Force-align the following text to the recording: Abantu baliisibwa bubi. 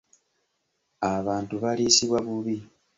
Abantu 1.13 1.53
baliisibwa 1.63 2.19
bubi. 2.27 2.55